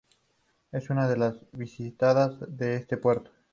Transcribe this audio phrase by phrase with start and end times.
[0.71, 3.29] Es una de las más visitadas de este puerto.